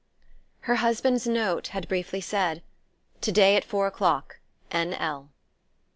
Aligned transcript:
HER 0.61 0.77
husband's 0.77 1.27
note 1.27 1.67
had 1.67 1.87
briefly 1.87 2.21
said: 2.21 2.63
"To 3.21 3.31
day 3.31 3.55
at 3.55 3.63
four 3.63 3.85
o'clock. 3.85 4.39
N.L." 4.71 5.29